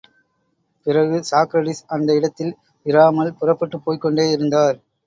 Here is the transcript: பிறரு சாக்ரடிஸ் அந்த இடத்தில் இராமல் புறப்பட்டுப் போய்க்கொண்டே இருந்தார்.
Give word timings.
பிறரு 0.85 1.19
சாக்ரடிஸ் 1.29 1.83
அந்த 1.87 2.09
இடத்தில் 2.13 2.53
இராமல் 2.85 3.37
புறப்பட்டுப் 3.39 3.85
போய்க்கொண்டே 3.85 4.27
இருந்தார். 4.31 4.77